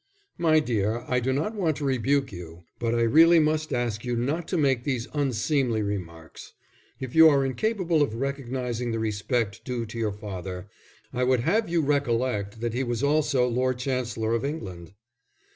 [0.39, 4.15] "My dear, I do not want to rebuke you, but I really must ask you
[4.15, 6.53] not to make these unseemly remarks.
[6.99, 10.65] If you are incapable of recognizing the respect due to your father,
[11.13, 14.93] I would have you recollect that he was also Lord Chancellor of England."